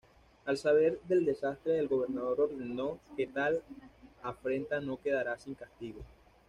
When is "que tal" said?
3.15-3.61